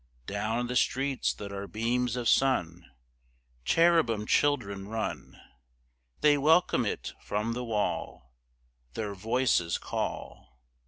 Down 0.25 0.65
the 0.65 0.75
streets 0.75 1.31
that 1.35 1.51
are 1.53 1.67
beams 1.67 2.15
of 2.15 2.27
sun 2.27 2.89
Cherubim 3.65 4.25
children 4.25 4.87
run; 4.87 5.39
They 6.21 6.39
welcome 6.39 6.87
it 6.87 7.13
from 7.21 7.53
the 7.53 7.63
wall; 7.63 8.33
Their 8.95 9.13
voices 9.13 9.77
call. 9.77 10.57